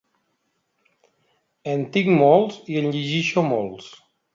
[1.75, 3.97] En tinc molts i en llegeixo molts.